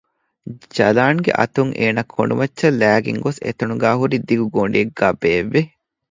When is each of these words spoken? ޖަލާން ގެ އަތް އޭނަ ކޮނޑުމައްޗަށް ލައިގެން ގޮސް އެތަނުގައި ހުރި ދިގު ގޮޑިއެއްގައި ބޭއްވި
ޖަލާން 0.75 1.19
ގެ 1.25 1.31
އަތް 1.39 1.57
އޭނަ 1.79 2.01
ކޮނޑުމައްޗަށް 2.13 2.77
ލައިގެން 2.81 3.21
ގޮސް 3.25 3.39
އެތަނުގައި 3.45 3.97
ހުރި 3.99 4.17
ދިގު 4.27 4.45
ގޮޑިއެއްގައި 4.55 5.15
ބޭއްވި 5.21 5.61